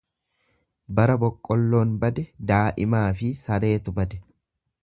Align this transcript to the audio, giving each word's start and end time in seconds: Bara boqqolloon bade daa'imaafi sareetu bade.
Bara 0.99 1.17
boqqolloon 1.25 1.93
bade 2.05 2.25
daa'imaafi 2.53 3.33
sareetu 3.47 3.99
bade. 4.01 4.25